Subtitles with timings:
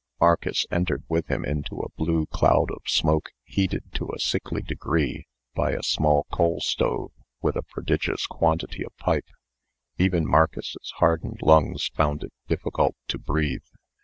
[0.19, 5.27] Marcus entered with him into a blue cloud of smoke heated to a sickly degree
[5.53, 7.11] by a small coal stove
[7.43, 9.29] with a prodigious quantity of pipe.
[9.99, 13.61] Even Marcus's hardened lungs found it difficult to breathe.